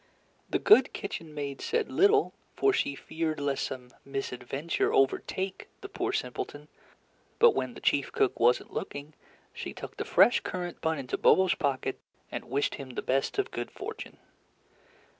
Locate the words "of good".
13.37-13.69